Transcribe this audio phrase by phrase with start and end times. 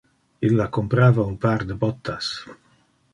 [0.47, 2.31] Illa comprava un par de bottas.